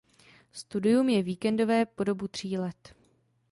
[0.51, 2.95] Studium je víkendové po dobu tří let.